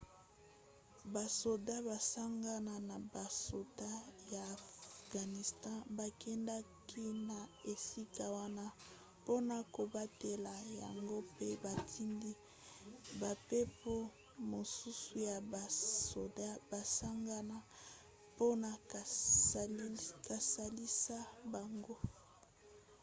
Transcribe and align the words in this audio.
basoda 1.13 1.73
basangana 1.89 2.75
na 2.89 2.97
basoda 3.13 3.89
ya 4.33 4.43
afghanistan 4.57 5.77
bakendaki 5.97 7.05
na 7.29 7.39
esika 7.73 8.25
wana 8.37 8.65
mpona 9.21 9.55
kobatela 9.75 10.53
yango 10.81 11.17
mpe 11.29 11.49
batindi 11.65 12.31
bampepo 13.19 13.95
mosusu 14.51 15.13
ya 15.29 15.35
basoda 15.53 16.47
basangana 16.71 17.57
mpona 18.31 18.69
kosalisa 20.25 21.17
bango 21.51 21.95